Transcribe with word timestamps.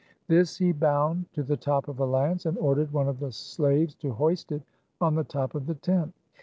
This 0.27 0.57
he 0.57 0.71
bound 0.71 1.31
to 1.33 1.43
the 1.43 1.57
top 1.57 1.87
of 1.87 1.99
a 1.99 2.05
lance, 2.07 2.47
and 2.47 2.57
ordered 2.57 2.91
one 2.91 3.07
of 3.07 3.19
the 3.19 3.31
slaves 3.31 3.93
to 3.97 4.13
hoist 4.13 4.51
it 4.51 4.63
on 4.99 5.13
the 5.13 5.23
top 5.23 5.53
of 5.53 5.67
the 5.67 5.75
tent. 5.75 6.11